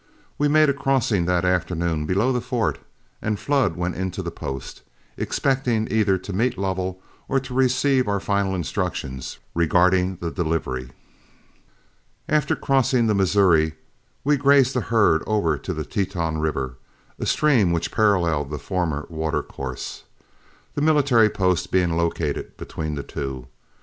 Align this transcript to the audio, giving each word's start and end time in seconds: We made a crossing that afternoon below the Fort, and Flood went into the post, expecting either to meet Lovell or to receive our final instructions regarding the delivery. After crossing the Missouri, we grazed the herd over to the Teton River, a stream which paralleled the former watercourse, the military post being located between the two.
We 0.39 0.47
made 0.47 0.67
a 0.67 0.73
crossing 0.73 1.25
that 1.25 1.45
afternoon 1.45 2.07
below 2.07 2.31
the 2.33 2.41
Fort, 2.41 2.79
and 3.21 3.39
Flood 3.39 3.75
went 3.75 3.93
into 3.93 4.23
the 4.23 4.31
post, 4.31 4.81
expecting 5.15 5.87
either 5.91 6.17
to 6.17 6.33
meet 6.33 6.57
Lovell 6.57 6.99
or 7.27 7.39
to 7.41 7.53
receive 7.53 8.07
our 8.07 8.19
final 8.19 8.55
instructions 8.55 9.37
regarding 9.53 10.15
the 10.15 10.31
delivery. 10.31 10.89
After 12.27 12.55
crossing 12.55 13.05
the 13.05 13.13
Missouri, 13.13 13.75
we 14.23 14.37
grazed 14.37 14.73
the 14.73 14.81
herd 14.81 15.21
over 15.27 15.55
to 15.59 15.71
the 15.71 15.85
Teton 15.85 16.39
River, 16.39 16.77
a 17.19 17.27
stream 17.27 17.71
which 17.71 17.91
paralleled 17.91 18.49
the 18.49 18.57
former 18.57 19.05
watercourse, 19.07 20.05
the 20.73 20.81
military 20.81 21.29
post 21.29 21.69
being 21.71 21.95
located 21.95 22.57
between 22.57 22.95
the 22.95 23.03
two. 23.03 23.45